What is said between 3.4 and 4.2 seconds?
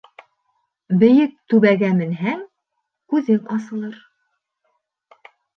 асылыр